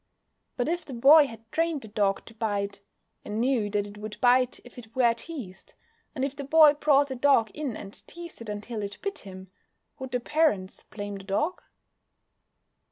[0.57, 2.81] But if the boy had trained the dog to bite,
[3.23, 5.75] and knew that it would bite if it were teased,
[6.15, 9.51] and if the boy brought the dog in and teased it until it bit him,
[9.99, 11.61] would the parents blame the dog?